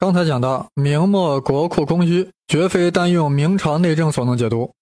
[0.00, 4.72] 刚才讲到，明末国库空虚，绝非单用明朝内政所能解读，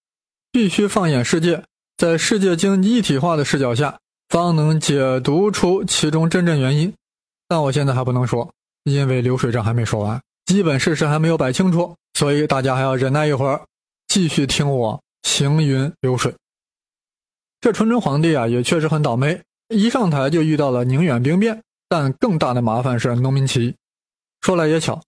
[0.51, 1.63] 必须放眼世界，
[1.97, 3.97] 在世界经济一体化的视角下，
[4.29, 6.93] 方能解读出其中真正原因。
[7.47, 8.47] 但我现在还不能说，
[8.83, 13.65] 因为流水账还没说完，基本事实还没有摆清楚，所以大家还要忍耐一会儿，
[14.07, 16.31] 继续听我行云流水。
[17.59, 23.75] 这纯真皇帝啊，也确实很倒霉，一上台就遇到了宁远兵变，但更大的麻烦是农民起义。
[24.41, 25.01] 说来也巧。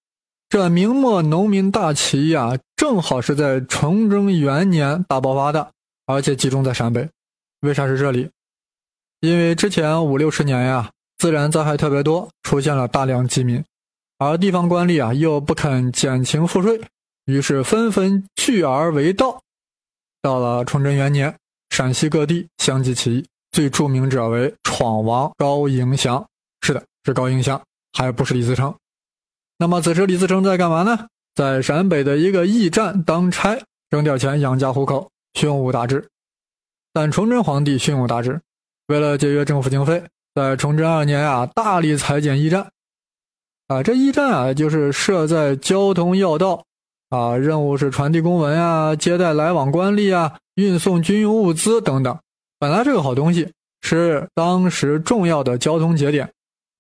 [0.50, 5.72] 这明末农民大起义啊，正好是在崇祯元年大爆发的，
[6.08, 7.08] 而且集中在陕北。
[7.62, 8.32] 为啥是这里？
[9.20, 10.90] 因为之前五六十年呀，
[11.20, 13.64] 自然灾害特别多，出现了大量饥民，
[14.18, 16.82] 而地方官吏啊又不肯减轻赋税，
[17.26, 19.40] 于是纷纷聚而为盗。
[20.24, 21.38] 到了崇祯元年，
[21.70, 26.26] 陕西各地相继起义，最著名者为闯王高迎祥。
[26.62, 27.62] 是的，是高迎祥，
[27.94, 28.74] 还不是李自成。
[29.62, 31.08] 那么此时李自成在干嘛呢？
[31.36, 33.60] 在陕北的一个驿站当差，
[33.90, 36.08] 挣点钱养家糊口，胸无大志。
[36.94, 38.40] 但崇祯皇帝胸无大志，
[38.88, 40.02] 为了节约政府经费，
[40.34, 42.72] 在崇祯二年啊，大力裁减驿站。
[43.68, 46.64] 啊，这驿站啊，就是设在交通要道，
[47.10, 52.18] 啊，任务是传递公文啊，接待来往官吏啊，运送军用物资等等。
[52.58, 56.32] 本来是个好东西，是当时重要的交通节点。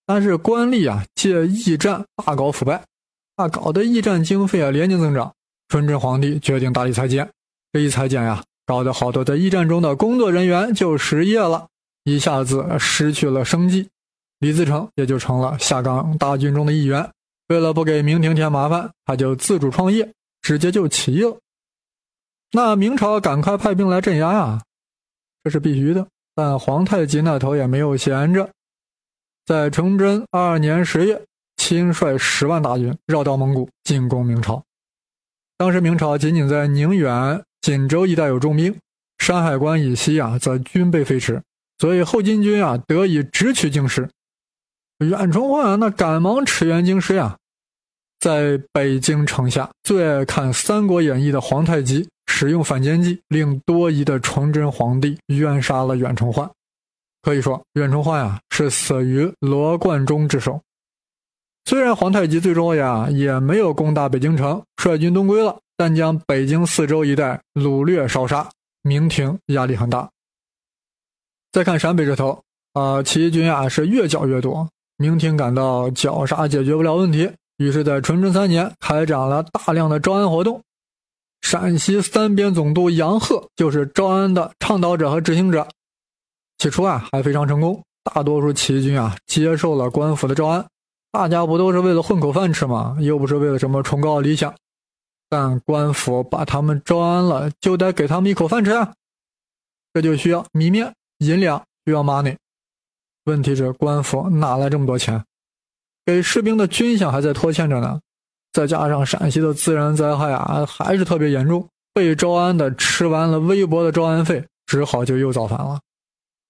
[0.10, 2.84] 但是官吏啊，借驿站大搞腐败，
[3.36, 5.32] 啊，搞得驿站经费啊连年增长。
[5.68, 7.30] 崇祯皇帝决定大力裁减，
[7.72, 11.68] 这一裁减呀，搞得好多在驿站中的工作人员就失业了，
[12.06, 13.88] 一下子失去了生计。
[14.40, 17.08] 李自成也就成了下岗大军中的一员。
[17.50, 21.38] 为了不给明廷添麻烦，他就自主创业，直接就起义了。
[22.52, 24.64] 那明朝赶快派兵来镇压呀，
[25.44, 26.08] 这是必须的。
[26.34, 28.50] 但皇太极那头也没有闲着。
[29.50, 31.20] 在崇祯二年十月，
[31.58, 34.64] 亲率十万大军绕道蒙古进攻明朝。
[35.58, 38.78] 当时明朝仅仅在宁远、锦州一带有重兵，
[39.18, 41.42] 山海关以西啊则军备废弛，
[41.80, 44.08] 所以后金军啊得以直取京师。
[45.00, 47.36] 远崇焕啊那赶忙驰援京师呀，
[48.20, 56.48] 在北京城下最爱看《三国演义》的皇太极使用反间计，令多疑的崇祯皇帝冤杀了远崇焕。
[57.24, 60.60] 可以说，远崇焕呀是死于罗贯中之手。
[61.64, 68.50] 虽然皇太极最终呀也没有攻打北京城，率军东归了，但将北京四周一带掳掠烧杀，
[68.82, 70.10] 明廷压力很大。
[71.54, 72.44] 再看陕北这头，
[72.74, 74.68] 啊，起义军啊是越剿越多，
[74.98, 80.62] 明廷感到绞杀解决不了问题，于是，在崇祯三年开展了大量的招安活动。
[81.42, 85.66] 陕西三边总督杨鹤就是招安的倡导者和执行者。
[86.58, 90.66] 起初啊，还非常成功，大多数起义军啊接受了官府的招安，
[91.12, 92.98] 大家不都是为了混口饭吃吗？
[93.00, 94.54] 又不是为了什么崇高理想。
[95.30, 98.72] 但官府把他们招安了，就得给他们一口饭吃，
[99.94, 102.36] 这就需要米面银两，需要 money。
[103.26, 105.24] 问题是官府哪来这么多钱？
[106.04, 108.00] 给士兵的军饷还在拖欠着呢，
[108.52, 115.80] 再加上陕西的自然灾害啊还是特别严重，被招安的吃完了微薄的招安费，只好就又造反了。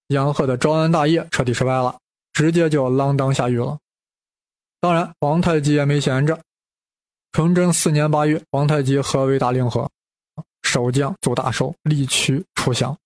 [0.10, 1.98] 杨鹤的招安大业彻底失败了，
[2.34, 3.78] 直接就锒铛下狱了。
[4.80, 6.40] 当然，皇太极也没闲着。
[7.32, 9.90] 崇祯四年八月，皇太极合围大令河，
[10.64, 12.98] 守将祖大寿力驱出降。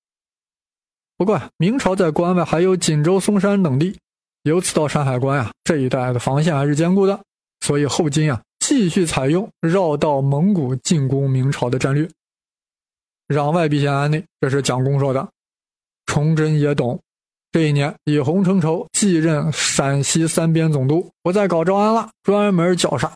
[1.18, 3.98] 不过，明朝在关外还有锦州、松山等地，
[4.44, 7.20] 由此到山海关啊这一带的防线还是坚固的，
[7.60, 12.10] 所以后金啊继续采用绕道蒙古进攻明朝的战略。
[13.28, 15.28] 攘外必先安内，这是蒋公说的。
[16.06, 17.00] 崇祯也懂，
[17.52, 23.12] 这一年以洪承畴继任陕西三边总督，不再搞招安了，专门绞杀。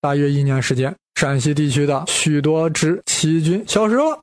[0.00, 4.20] 大约一年时间，陕西地区的许多支起义军消失了。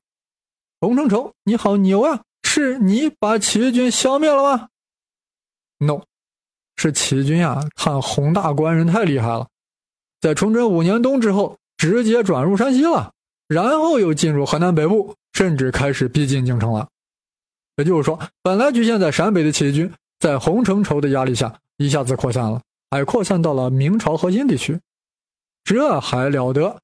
[0.79, 2.21] 洪承畴，你好牛啊！
[2.43, 4.67] 是你把起义军消灭了吗
[5.79, 6.01] ？No，
[6.77, 7.61] 是起义军啊！
[7.75, 9.47] 看洪大官人太厉害了，
[10.21, 13.11] 在崇祯五年冬之后，直接转入山西了，
[13.47, 16.87] 然后又进入河南北部，甚至开始逼近京城了。
[17.77, 24.79] 也就是说，本来局限在陕北的起义军，在洪承畴的压力下，一下子扩散了，还扩散到了明朝核心地区。
[25.63, 26.77] 这还了得！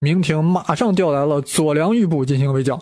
[0.00, 2.80] 明廷马上调来了左良玉部进行围剿。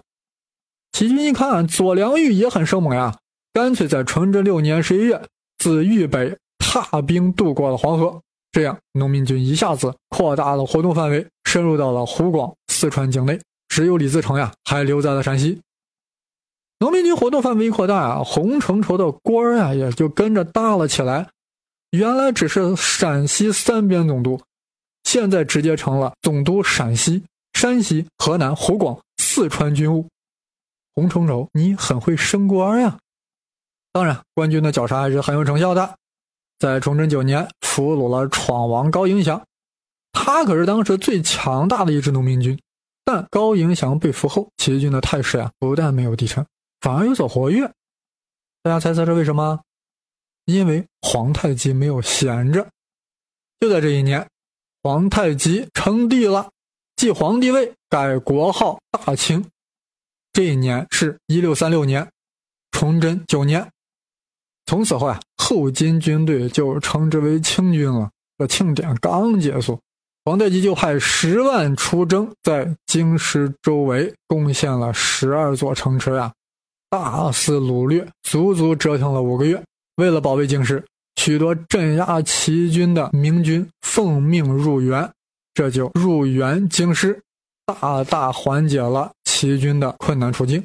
[0.93, 3.19] 起义军一看左良玉也很生猛呀，
[3.53, 5.23] 干脆在崇祯六年十一月
[5.59, 8.21] 自豫北踏兵渡过了黄河。
[8.53, 13.39] 这样，农民军一下子扩大了活动范围，深入到了湖广、四川境内。
[13.69, 15.61] 只有李自成呀，还留在了山西。
[16.78, 21.28] 农民军活动范围扩大啊，洪承畴的官儿啊也就跟着大了起来。
[21.90, 24.38] 原来只是陕西三边总督，
[25.05, 27.25] 现在直接成了总督陕西、
[27.55, 30.06] 山西、河南、湖广、四川军务。
[30.94, 32.99] 洪承畴，你很会升官呀！
[33.93, 35.94] 当然，官军的绞杀还是很有成效的。
[36.58, 39.43] 在崇祯九年，俘虏了闯王高迎祥，
[40.12, 42.58] 他可是当时最强大的一支农民军。
[43.05, 46.44] 但高迎祥被俘后，起义军的态势呀，不但没有低沉，
[46.87, 47.67] 反而有所活跃。
[48.62, 49.61] 大家猜测是为什么？
[50.44, 52.65] 因为皇太极没有闲着。
[53.59, 54.25] 就在这一年，
[54.85, 56.49] 皇太极称帝了，
[56.94, 59.44] 继皇帝位，改国号大清。
[60.33, 62.09] 这一年是一六三六年，
[62.71, 63.69] 崇祯九年。
[64.67, 68.09] 从此后啊，后金军队就称之为清军了。
[68.39, 69.81] 这庆典刚结束，
[70.25, 76.32] 皇太极就派十万出征，在京师周围攻陷了十二座城池呀，
[76.91, 79.62] 大肆掳掠，足足折腾了五个月。
[79.97, 80.85] 为了保卫京师，
[81.17, 85.11] 许多镇压齐军的明军奉命入援，
[85.55, 87.21] 这就入援京师，
[87.65, 89.11] 大大缓解了。
[89.25, 90.65] 齐军的困难处境，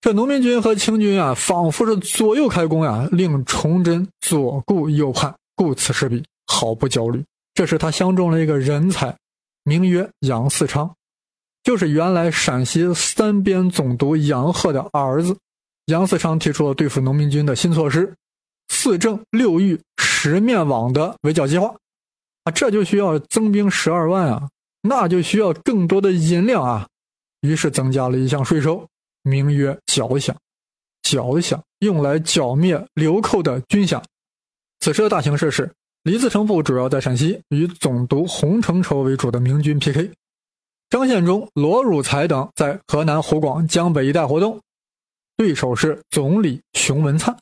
[0.00, 7.22] 这农民军和清军啊，仿佛是左右开弓呀，令崇祯左顾右盼，顾此失彼，毫不焦虑。
[7.54, 9.14] 这时他相中了一个人才，
[9.62, 10.92] 名曰杨嗣昌，
[11.62, 15.36] 就是原来陕西三边总督杨鹤的儿子。
[15.86, 18.14] 杨嗣昌提出了对付农民军的新措施——
[18.68, 21.74] 四正六御十面网的围剿计划。
[22.44, 24.48] 啊，这就需要增兵十二万啊，
[24.82, 26.88] 那就需要更多的银两啊。
[27.40, 28.86] 于是增加了一项税收，
[29.22, 30.34] 名曰剿饷。
[31.02, 34.02] 剿饷用来剿灭流寇的军饷。
[34.78, 35.72] 此时的大形势是，
[36.04, 40.12] 李自成部主要在陕西与总督洪承畴为主的明军 PK，
[40.92, 44.60] 张献忠、罗汝才等在河南、湖广、江北一带活动，
[45.38, 47.34] 对手是总理熊文灿。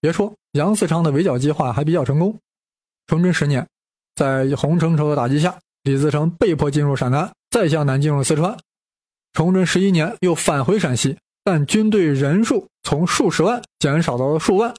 [0.00, 2.36] 别说杨嗣昌的围剿计划还比较成功。
[3.06, 3.64] 崇祯十年，
[4.16, 8.58] 在洪承畴的打击下，李自成被迫进入陕南，再向南进入四川。
[9.34, 14.74] 崇祯十一年，又返回陕西，但军队人数从数十万减少到了数万。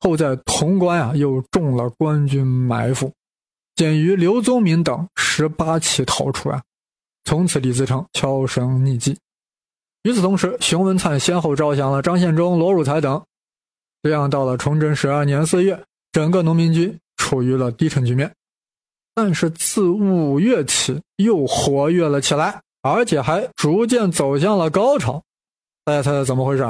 [0.00, 3.12] 后在潼关啊，又中了官军埋伏，
[3.76, 6.60] 仅余刘宗敏等十八骑逃出啊。
[7.26, 9.18] 从此，李自成销声匿迹。
[10.04, 13.22] 与此同时，熊文灿先后招降了张献忠、罗汝才等。
[14.02, 18.32] 这样，到了崇祯十二年四月，整个农民军处于了低沉局面。
[19.12, 22.62] 但是自五月起，又活跃了起来。
[22.82, 25.20] 而且还逐渐走向了高潮，
[25.84, 26.62] 大家猜猜怎么回事？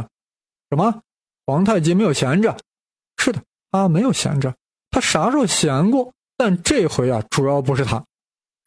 [0.70, 1.02] 什么？
[1.44, 2.56] 皇太极没有闲着？
[3.18, 4.54] 是的，他没有闲着，
[4.90, 6.10] 他啥时候闲过？
[6.38, 8.02] 但这回啊，主要不是他，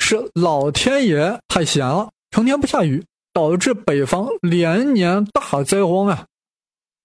[0.09, 6.25] 是老天爷太闲了，成天不下雨，导致北方连年大灾荒啊！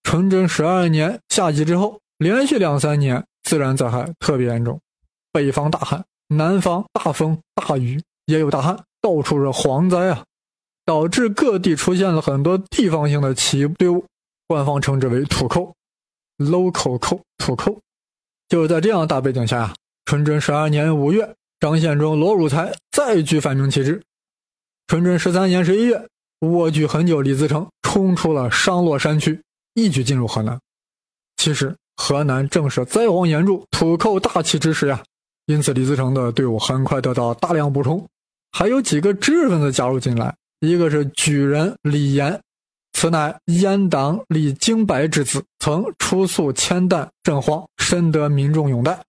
[0.05, 4.81] 崇祯十二年夏季之后，连续两三年自然灾害特别严重，
[5.31, 10.25] 北方大旱，南方大风大雨，也有大旱，到处是蝗灾啊！
[10.87, 14.03] 导致各地出现了很多地方性的起丢，
[14.47, 15.75] 官方称之为土寇
[16.39, 17.79] ，local 寇土寇。
[18.49, 19.75] 就是在这样大背景下呀，
[20.07, 21.35] 崇祯十二年五月，
[21.65, 24.03] 张献忠、罗汝才再举反明旗帜。
[24.87, 26.07] 崇祯十三年十一月，
[26.41, 29.41] 蜗居很久李自成冲出了商洛山区，
[29.73, 30.61] 一举进入河南。
[31.39, 35.03] 其实河南正是灾荒严重、土寇大起之时呀，
[35.47, 38.07] 因此李自成的队伍很快得到大量补充，
[38.53, 40.37] 还有几个知识分子加入进来。
[40.61, 42.39] 一个是举人李严，
[42.93, 49.01] 此乃阉党李经白之子，曾出宿千担镇荒，深得民众拥戴。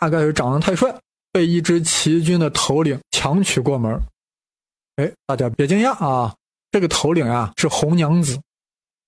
[0.00, 0.98] 大概是长得太帅，
[1.32, 4.00] 被一支起义军的头领强娶过门。
[4.96, 6.34] 哎，大家别惊讶啊，
[6.70, 8.38] 这个头领呀是红娘子。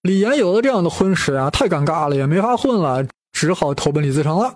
[0.03, 4.55] 李严有了这样的婚史呀，太尴尬了，也没法混了，只好投奔李自成了。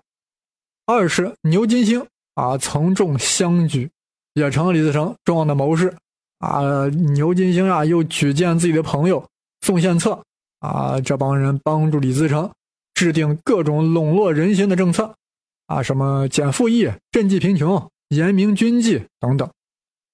[0.86, 3.90] 二是牛金星啊，曾中乡举，
[4.34, 5.96] 也成了李自成重要的谋士。
[6.38, 9.24] 啊，牛金星啊，又举荐自己的朋友
[9.62, 10.22] 宋献策
[10.60, 12.50] 啊，这帮人帮助李自成
[12.94, 15.14] 制定各种笼络人心的政策
[15.66, 19.48] 啊，什么减赋役、赈济贫穷、严明军纪等等。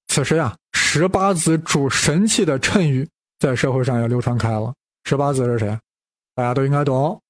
[0.09, 4.73] 此时呀，十八子主神器的谶语在社会上也流传开了。
[5.05, 5.79] 十八子是谁？
[6.35, 7.21] 大家都应该懂，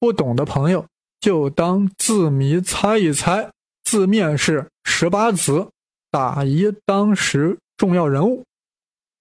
[0.00, 0.84] 不懂的朋友
[1.20, 3.48] 就当字谜猜一猜。
[3.84, 5.68] 字面是十八子，
[6.10, 7.58] 打一当时。
[7.78, 8.44] 重要人物，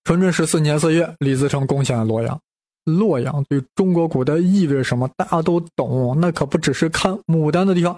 [0.04, 2.40] 崇祯十四年四月，李自成攻陷了洛阳。
[2.84, 5.10] 洛阳对中国古代意味着什么？
[5.18, 7.98] 大家都懂，那可不只是看牡丹的地方。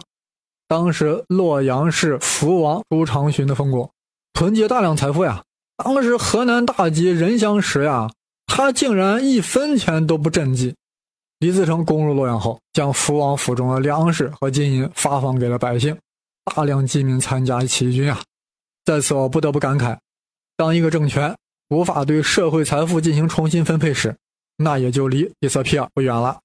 [0.73, 3.91] 当时洛阳是福王朱常洵的封国，
[4.33, 5.43] 囤积大量财富呀。
[5.77, 8.09] 当时河南大吉，人相食呀，
[8.47, 10.73] 他竟然一分钱都不赈济。
[11.37, 15.95] 李自成攻入洛阳后，将福王府中的粮食和金银发放给了百姓，
[16.55, 18.19] 大量饥民参加起义军啊。
[18.83, 19.95] 在此我不得不感慨，
[20.57, 21.35] 当一个政权
[21.69, 24.15] 无法对社会财富进行重新分配时，
[24.57, 26.39] 那也就离迪斯皮尔不远了。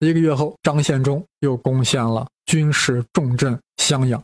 [0.00, 4.20] 一个月后，张献忠又攻陷了军事重镇襄阳。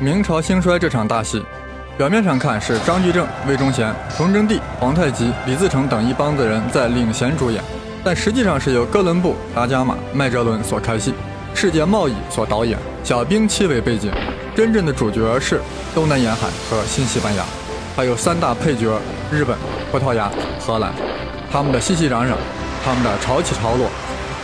[0.00, 1.40] 明朝兴衰这场大戏，
[1.96, 7.62] 表面上看是张居正、魏忠贤、崇祯帝、皇太极、李自成等一帮子人在领衔主演，
[8.02, 11.14] 但实际上是由哥伦布、达伽马、麦哲伦所开戏，
[11.54, 14.10] 世界贸易所导演，小兵器为背景，
[14.56, 15.60] 真正的主角是
[15.94, 17.44] 东南沿海和新西班牙，
[17.94, 18.98] 还有三大配角
[19.30, 19.56] 日本、
[19.92, 20.92] 葡萄牙、荷兰，
[21.52, 22.34] 他们的熙熙攘攘。
[22.84, 23.90] 他们的潮起潮落，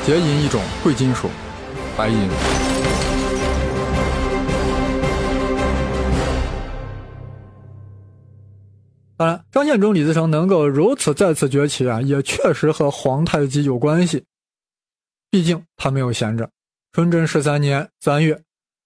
[0.07, 1.29] 皆因一种贵金属——
[1.95, 2.17] 白银。
[9.19, 14.25] 当然，张献忠、李自成能够如此再次崛起啊，也确实和皇太极有关系。
[15.31, 16.49] 毕竟他没有闲着。
[16.93, 18.41] 崇祯十三年三月，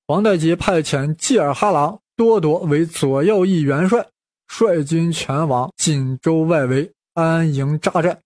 [0.08, 4.04] 皇太极派遣济尔哈朗多铎为左右翼元帅，
[4.48, 8.18] 率军前往锦州外围安营扎寨。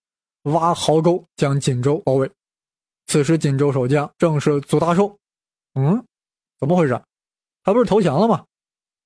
[0.42, 2.30] 挖壕沟，将锦州包围。
[3.06, 5.18] 此时，锦州守将正是祖大寿。
[5.74, 6.04] 嗯，
[6.58, 7.00] 怎么回事？
[7.62, 8.44] 他不是投降了吗？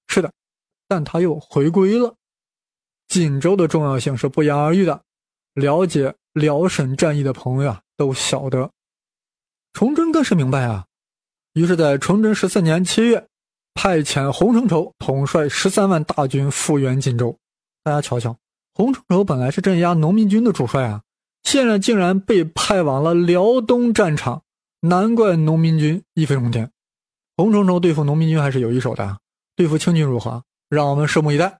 [0.09, 0.33] 是的，
[0.89, 2.15] 但他又回归了。
[3.09, 5.03] 锦州的重要性是不言而喻的。
[5.55, 8.71] 了解辽沈战役的朋友啊，都晓得。
[9.73, 10.87] 崇祯更是明白啊。
[11.55, 13.29] 于是，在崇祯十四年七月，
[13.75, 17.37] 派遣洪承畴统帅十三万大军复原锦州。
[17.83, 18.37] 大家瞧瞧，
[18.75, 21.03] 洪承畴本来是镇压农民军的主帅啊。
[21.43, 24.43] 现在竟然被派往了辽东战场，
[24.81, 26.71] 难怪农民军一飞冲天。
[27.37, 29.19] 洪承畴对付农民军还是有一手的，
[29.57, 30.43] 对付清军如何？
[30.69, 31.59] 让我们拭目以待。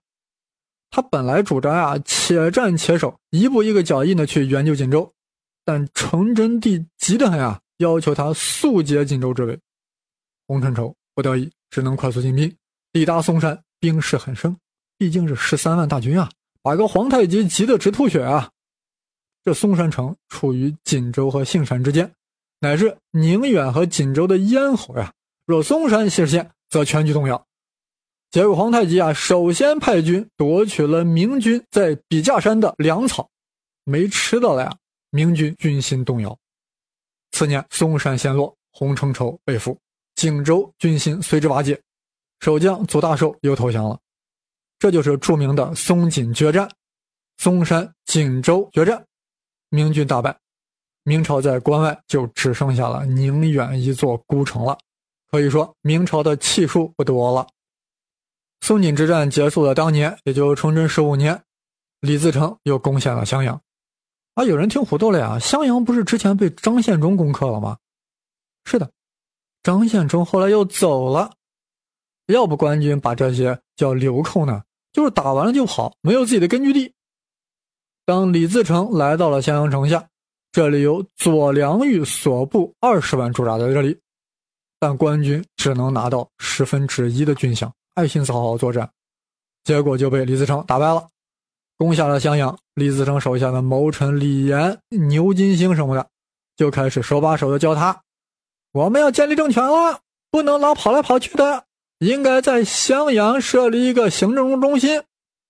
[0.89, 5.11] 他本来主张啊，且战且守，一步一个脚印的去援救锦州，
[5.65, 9.59] 但崇祯帝急得很啊，要求他速解锦州之围。
[10.47, 12.55] 洪承畴不得已，只能快速进兵，
[12.91, 14.55] 抵达嵩山，兵势很盛，
[14.97, 16.29] 毕竟是十三万大军啊，
[16.61, 18.51] 把个皇太极急得直吐血啊。
[19.43, 22.09] 这嵩山城处于锦州和杏山之间，
[22.59, 25.11] 乃至宁远和锦州的咽喉呀。
[25.45, 27.45] 若嵩山失陷，则全局动摇。
[28.31, 33.29] 结果皇太极啊，首先派军夺取了明军在笔架山的粮草，
[33.83, 34.77] 没吃的了呀，
[35.09, 36.35] 明军军心动摇。
[37.31, 39.77] 次年，嵩山陷落，洪承畴被俘，
[40.15, 41.79] 锦州军心随之瓦解，
[42.39, 43.99] 守将祖大寿又投降了。
[44.79, 46.69] 这就是著名的松锦决战，
[47.37, 49.05] 嵩山锦州决战。
[49.73, 50.37] 明军大败，
[51.03, 54.77] 明朝在关外就只剩下了宁远一座孤城了。
[55.31, 57.47] 可以说，明朝的气数不多了。
[58.61, 61.41] 松锦之战结束的当年，也就崇祯十五年，
[62.01, 63.59] 李自成又攻陷了襄阳。
[64.35, 65.39] 啊，有人听糊涂了呀？
[65.39, 67.75] 襄阳不是之前被张献忠攻克了吗？
[68.65, 68.91] 是的，
[69.63, 71.31] 张献忠后来又走了。
[72.27, 74.61] 要不官军把这些叫流寇呢？
[74.91, 76.93] 就是打完了就跑，没有自己的根据地。
[78.05, 80.05] 当李自成来到了襄阳城下，
[80.51, 83.97] 这里有左良玉所部二十万驻扎在这里，
[84.77, 88.89] 但官军只能拿到十分之一的军饷，爱心思好好作战，
[89.63, 91.07] 结果就被李自成打败了，
[91.77, 92.57] 攻下了襄阳。
[92.75, 96.05] 李自成手下的谋臣李严、牛金星什么的，
[96.57, 98.01] 就开始手把手的教他：
[98.73, 101.63] 我们要建立政权了，不能老跑来跑去的，
[101.99, 105.03] 应该在襄阳设立一个行政中心。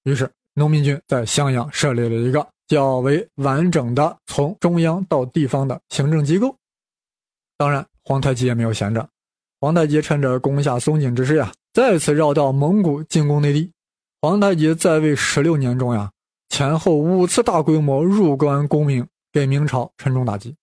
[0.03, 0.29] 于是。
[0.55, 6.55] 农民军在襄阳设立了一个较为完整的从中央到地方的行政机构。
[7.57, 9.07] 当然，皇太极也没有闲着。
[9.60, 13.72] 皇太极趁着攻下松锦之势呀，再次绕道蒙古进攻内地。
[14.22, 16.12] 皇太极在位十六年中呀，
[16.50, 20.55] 前后五次大规模入关攻明，给明朝沉重打击。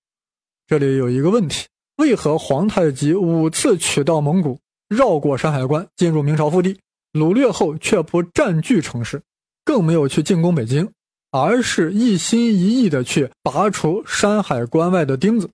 [0.66, 1.66] 这里有一个问题：
[1.96, 6.78] 为何皇太极五次取道蒙古，绕过山海关进入明朝腹地，
[7.12, 9.20] 掳掠后却不占据城市？
[9.64, 10.90] 更没有去进攻北京，
[11.30, 15.50] 而是一心一意的去拔除山海关外的钉子，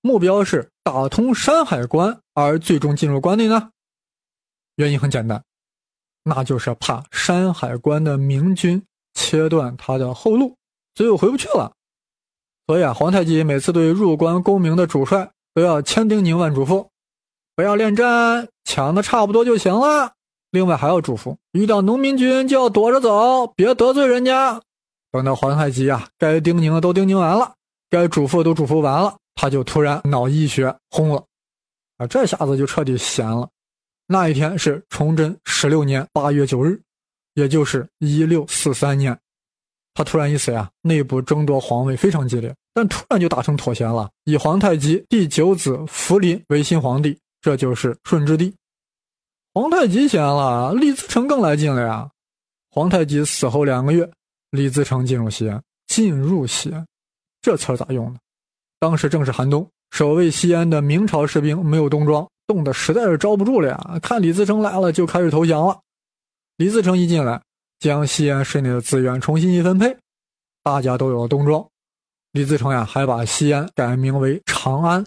[0.00, 3.70] 目标是打通山海关，而最终进入关内呢？
[4.76, 5.42] 原因很简单，
[6.24, 8.82] 那就是怕山海关的明军
[9.14, 10.56] 切断他的后路，
[10.94, 11.72] 所以我回不去了。
[12.66, 16.88] 所以啊，皇太极每次对入关攻明的主帅都要千叮咛万嘱咐，
[17.54, 20.14] 不要恋战，抢的差不多就行了。
[20.54, 24.62] 另外还要嘱咐，遇到农民军就要躲着走，别得罪人家。
[25.10, 27.52] 等到皇太极啊，该叮咛的都叮咛完了，
[27.90, 31.24] 该嘱咐都嘱咐完了，他就突然脑溢血轰了，
[31.96, 33.48] 啊，这下子就彻底闲了。
[34.06, 36.80] 那一天是崇祯十六年八月九日，
[37.34, 39.18] 也就是一六四三年，
[39.92, 48.54] 他突然一死呀，内部争夺皇位非常激烈，但突然就达成妥协了，以皇太极第九子福临为新皇帝，这就是顺治帝。
[49.54, 52.10] 皇太极先了，李自成更来劲了呀。
[52.70, 54.10] 皇太极死后两个月，
[54.50, 55.62] 李自成进入西安。
[55.86, 56.84] 进入西安，
[57.40, 58.18] 这词儿咋用的？
[58.80, 64.00] 当时正是寒冬，守卫西安的明朝士兵没有冬装，冻得实在是招不住了呀。
[64.02, 65.78] 看李自成来了，就开始投降了。
[66.56, 67.40] 李自成一进来，
[67.78, 69.96] 将西安市内的资源重新一分配，
[70.64, 71.64] 大家都有了冬装。
[72.32, 75.06] 李自成呀，还把西安改名为长安。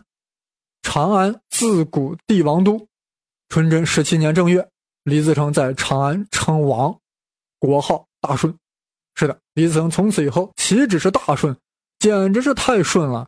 [0.83, 2.87] 长安自古帝王都。
[3.49, 4.67] 纯真十七年正月，
[5.03, 6.99] 李自成在长安称王，
[7.59, 8.53] 国号大顺。
[9.15, 11.55] 是的，李自成从此以后岂止是大顺，
[11.99, 13.27] 简直是太顺了。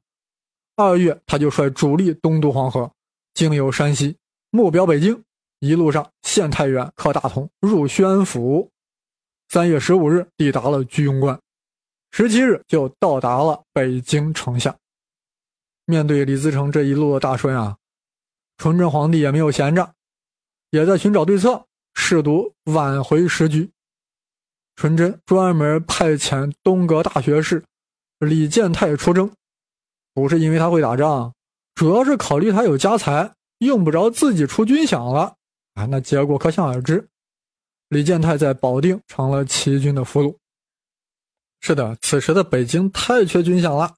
[0.75, 2.91] 二月，他就率主力东渡黄河，
[3.33, 4.17] 经由山西，
[4.51, 5.23] 目标北京。
[5.59, 8.71] 一路上陷太原，克大同，入宣府。
[9.49, 11.37] 三月十五日抵达了居庸关。
[12.11, 14.73] 十七日就到达了北京城下。
[15.85, 17.75] 面对李自成这一路的大顺啊，
[18.57, 19.93] 纯真皇帝也没有闲着，
[20.71, 23.69] 也在寻找对策，试图挽回时局。
[24.75, 27.63] 纯真专门派遣东阁大学士
[28.19, 29.29] 李建泰出征，
[30.13, 31.33] 不是因为他会打仗，
[31.75, 35.35] 主要是考虑他有家财，用不着自己出军饷了。
[35.73, 37.07] 啊，那结果可想而知，
[37.89, 40.35] 李建泰在保定成了齐军的俘虏。
[41.61, 43.95] 是的，此时的北京太缺军饷了，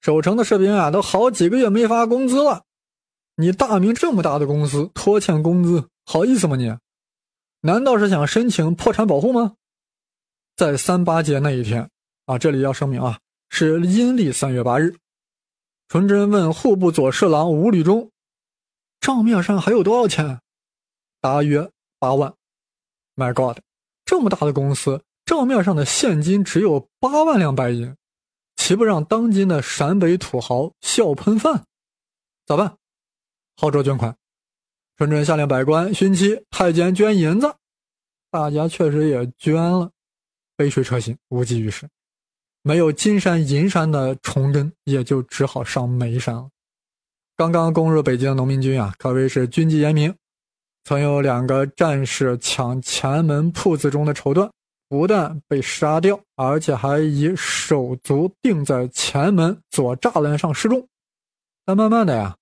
[0.00, 2.64] 守城的士兵啊，都好几个月没发工资了。
[3.36, 6.76] 你大明这么大的公司拖欠工资，好意思吗你？
[7.60, 9.54] 难道是想申请破产保护吗？
[10.56, 11.88] 在三八节那一天
[12.26, 14.94] 啊，这里要声明啊，是阴历三月八日。
[15.88, 18.10] 纯真问户部左侍郎吴履中，
[19.00, 20.40] 账面上还有多少钱？
[21.20, 22.34] 大约八万。
[23.14, 23.58] My God，
[24.04, 25.02] 这么大的公司！
[25.24, 27.94] 账面上的现金只有八万两白银，
[28.56, 31.64] 岂不让当今的陕北土豪笑喷饭？
[32.44, 32.76] 咋办？
[33.56, 34.14] 号召捐款。
[34.96, 37.54] 纯真下令百官、勋戚、太监捐银子，
[38.30, 39.90] 大家确实也捐了。
[40.56, 41.88] 杯水车薪，无济于事。
[42.62, 46.48] 没有金山银山的崇祯，也就只好上煤山了。
[47.36, 50.14] 刚刚攻入北京的农民军啊，可谓是军纪严明，
[50.84, 54.50] 曾有两个战士抢前门铺子中的绸缎。
[54.88, 60.86] 不但被杀掉，而且还以手足钉在前门左栅栏上示众。
[61.64, 62.36] 但慢慢的呀，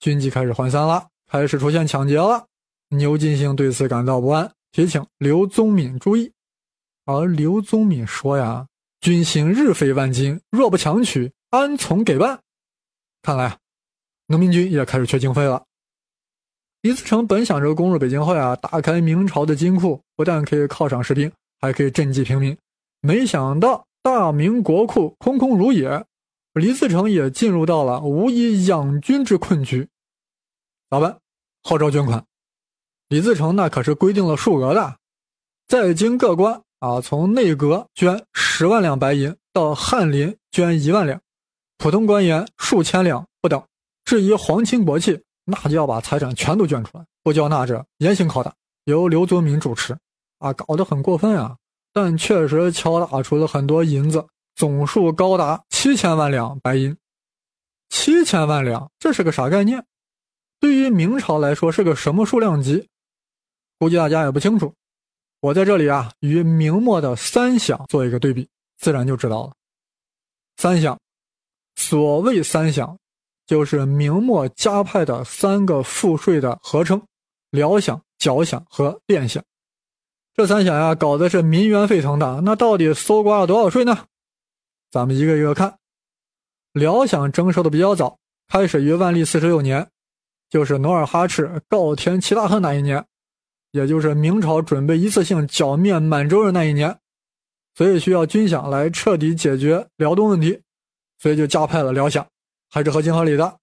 [0.00, 2.46] 军纪开始涣散了，开始出现抢劫了。
[2.88, 6.32] 牛金星对此感到不安，提醒刘宗敏注意。
[7.04, 8.66] 而刘宗敏说呀
[9.00, 12.40] ：“军心日费万金，若不强取，安从给办？”
[13.22, 13.58] 看来，
[14.26, 15.64] 农民军也开始缺经费了。
[16.82, 21.30] 李自成本想着攻入北京后呀，打开明朝的金库，不但可以犒赏士兵。
[21.60, 22.54] 还可以赈济平民，
[23.00, 26.04] 没想到大明国库空空如也，
[26.54, 29.88] 李自成也进入到了无以养军之困局。
[30.88, 31.18] 咋办？
[31.64, 32.24] 号召捐款。
[33.08, 34.96] 李自成那可是规定了数额的，
[35.66, 41.20] 在京各官啊，从内阁捐十万两白银到翰林捐一万两，
[41.76, 43.60] 普通官员数千两不等。
[44.04, 49.96] 至于皇亲国戚，那就要把财产全都捐出来，不交纳者严刑拷打，由刘宗敏主持。
[50.38, 51.56] 啊，搞得很过分啊！
[51.92, 56.96] 但确实敲打出了很多银子，总数高达七千万两白银。
[57.90, 59.84] 七千万两，这是个啥概念？
[60.58, 62.88] 对于明朝来说是个什么数量级？
[63.78, 64.72] 估计大家也不清楚。
[65.40, 69.52] 我在这里啊，与明末的三饷做一个对比，自然就知道了。
[70.56, 70.96] 三饷，
[71.76, 72.96] 所谓三饷，
[73.46, 77.02] 就是明末加派的三个赋税的合称：
[77.50, 79.42] 辽饷、缴饷和练饷。
[80.32, 82.40] 这三饷呀，搞的是民怨沸腾的。
[82.40, 84.06] 那到底搜刮了多少税呢？
[84.94, 85.76] 咱们一个一个看。
[86.72, 89.88] 辽饷征收的比较早，开始于万历四十六年，
[90.48, 93.04] 就是努尔哈赤告天齐大恨那一年，
[93.72, 96.96] 也就是明朝准备一次性剿灭满洲人那一年，
[97.74, 100.62] 所以需要军饷来彻底解决辽东问题，
[101.18, 102.24] 所以就加派了辽饷，
[102.70, 103.58] 还是合情合理的。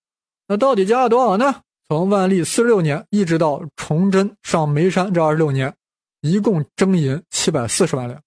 [0.48, 1.62] 那到底加了多少呢？
[1.88, 5.74] 从万历四十六年一直到崇祯上煤山这二十六年。
[6.20, 8.22] 一共征银七百四十万两，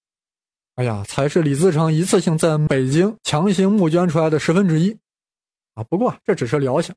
[0.77, 4.91] 哎呀，才是李自成一次性在北京强行募捐出来的十分之一，
[5.75, 5.85] 啊！
[5.85, 6.91] 不过这只是辽饷，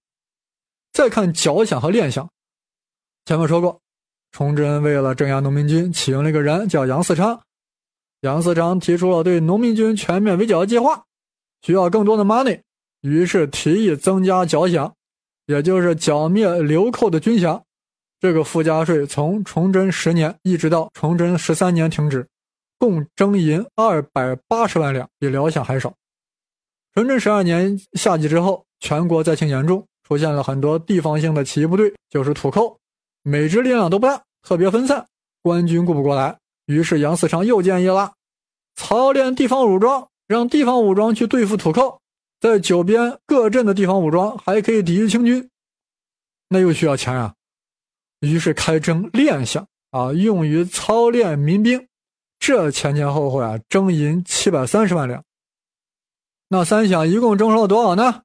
[0.92, 2.28] 再看缴饷和练饷。
[3.26, 3.80] 前面说过，
[4.32, 7.40] 崇祯为了镇压农民军，启用了一个人叫杨嗣昌。
[8.22, 11.04] 杨嗣昌提出了对农民军全面围剿的计划，
[11.62, 12.62] 需要更多的 money，
[13.02, 14.92] 于是提议增加缴饷，
[15.46, 17.62] 也就是剿灭流寇的军饷。
[18.20, 22.28] 这个附加税从崇祯十年一直到崇祯十三年停止，
[22.80, 25.94] 共征银二百八十万两，比辽饷还少。
[26.94, 32.80] 崇祯十二年夏季之后，全国灾情严重，出现了很多地方性的起义部队，就是土寇，
[33.24, 35.06] 每支力量都不大，特别分散，
[35.42, 36.38] 官军顾不过来。
[36.66, 38.14] 于是杨嗣昌又建议了，
[38.76, 42.02] 操练地方武装，让地方武装去对付土寇，
[42.40, 45.50] 在九边各镇的地方武装还可以抵御清军。
[46.50, 47.34] 那又需要钱啊，
[48.22, 51.88] 于是开征练饷啊，用于操练民兵。
[52.40, 55.24] 这前前后后啊，征银七百三十万两。
[56.50, 58.22] 那三饷一共征收了多少呢？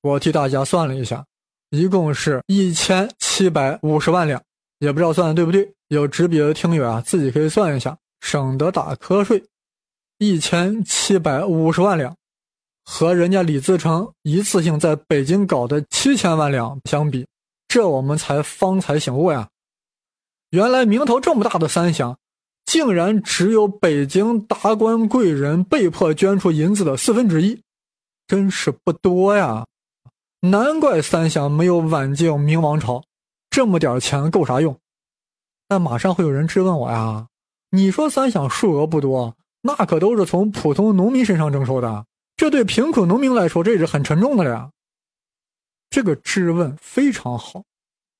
[0.00, 1.26] 我替大家算了一下，
[1.70, 4.42] 一共是一千七百五十万两。
[4.78, 9.44] 也不知道算的对不对，有执笔的听友啊，自己可以算一下，省得打瞌睡。
[10.18, 12.16] 一千七百五十万两，
[12.84, 17.26] 和人家李自成一次性在北京搞的七千万两相比，
[17.66, 19.48] 这我们才方才醒悟呀！
[20.50, 22.16] 原来名头这么大的三饷，
[22.68, 27.62] 竟然只有北京达官贵人被迫捐出银子的四分之一，
[28.26, 29.66] 真是不多呀！
[30.40, 33.02] 难怪三饷没有挽救明王朝。
[33.48, 34.78] 这么点钱够啥用？
[35.66, 37.28] 但马上会有人质问我呀！
[37.70, 42.04] 你说三饷数额不多，那可都是从普通农民身上征收的，
[42.36, 44.70] 这对贫苦农民来说，这是很沉重的了呀。
[45.88, 47.64] 这个质问非常好，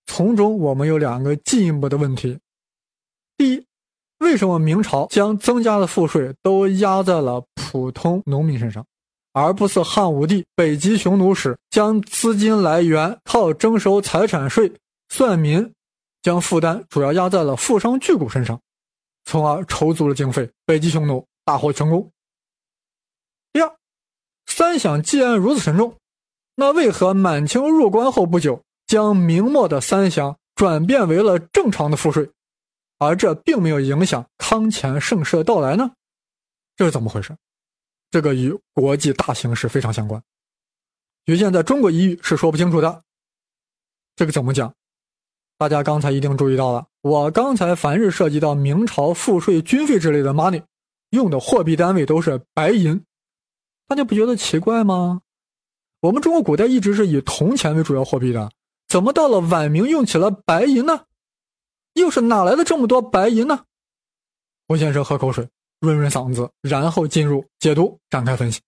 [0.06, 2.38] 从中我们有两个进一步的问题：
[3.36, 3.66] 第一，
[4.18, 8.84] 为什么明朝将增加的赋税都压在了普通农民身上，
[9.32, 14.72] 而不是汉武帝北极匈奴时将资金来源靠征收财产税？
[15.08, 15.72] 算民
[16.20, 18.60] 将负担主要压在了富商巨贾身上，
[19.24, 22.10] 从而筹足了经费，北极匈奴大获成功。
[23.52, 23.72] 第二，
[24.46, 25.94] 三饷既然如此沉重，
[26.56, 32.28] 那为何满清入关后不久，将明末的三饷转变为了正常的赋税，
[32.98, 35.92] 而这并没有影响康乾盛世的到来呢？
[36.76, 37.36] 这是怎么回事？
[38.10, 40.22] 这个与国际大形势非常相关，
[41.26, 43.02] 局限在中国一隅是说不清楚的。
[44.16, 44.74] 这个怎么讲？
[45.58, 50.62] 大家刚才一定注意到了，我刚才凡是涉及到明朝赋税、军费之类的 money，
[51.10, 53.04] 用的货币单位都是白银，
[53.86, 55.20] 大家不觉得奇怪吗？
[56.00, 58.50] 我们中国古代一直是以铜钱为主要货币的，
[58.86, 61.06] 怎么到了晚明用起了白银呢？
[61.98, 63.64] 又是哪来的这么多白银呢？
[64.66, 65.48] 胡先生喝口水，
[65.80, 68.60] 润润嗓子，然后进入解读，展开分析。